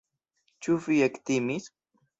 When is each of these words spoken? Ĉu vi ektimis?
Ĉu 0.67 0.79
vi 0.87 0.99
ektimis? 1.11 1.75